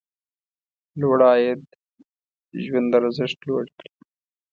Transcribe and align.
لوړ 0.99 1.19
عاید 1.29 1.61
ژوند 2.63 2.91
ارزښت 2.99 3.39
لوړ 3.47 3.65
کړي. 3.75 3.91